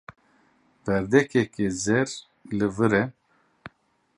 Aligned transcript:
Werdekeke 0.87 1.65
zer 1.83 2.09
li 2.57 2.67
vir 2.79 2.93
e. 3.01 3.03